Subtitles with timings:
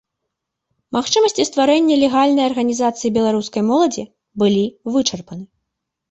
[0.95, 4.03] Магчымасці стварэння легальнай арганізацыі беларускай моладзі
[4.43, 4.63] былі
[4.97, 5.45] вычарпаны.